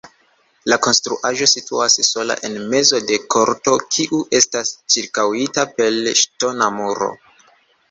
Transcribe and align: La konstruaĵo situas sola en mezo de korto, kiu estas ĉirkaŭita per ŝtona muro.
La 0.71 0.77
konstruaĵo 0.85 1.47
situas 1.51 1.97
sola 2.07 2.37
en 2.49 2.55
mezo 2.71 3.01
de 3.11 3.19
korto, 3.37 3.75
kiu 3.97 4.23
estas 4.41 4.73
ĉirkaŭita 4.97 5.69
per 5.77 6.03
ŝtona 6.25 6.73
muro. 6.83 7.15